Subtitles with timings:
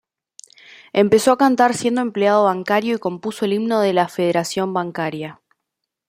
[0.93, 5.41] Empezó a cantar siendo empleado bancario y compuso el himno de la Federación Bancaria.